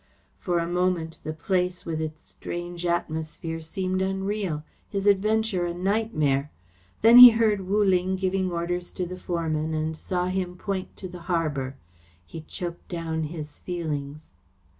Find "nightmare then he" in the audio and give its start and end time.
5.75-7.29